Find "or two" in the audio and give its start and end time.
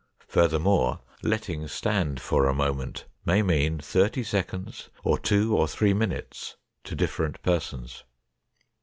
5.03-5.55